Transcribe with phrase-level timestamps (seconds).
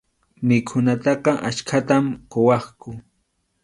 [0.47, 2.91] Mikhunataqa achkatam quwaqku.